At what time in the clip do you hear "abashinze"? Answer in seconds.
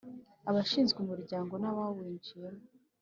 0.49-0.91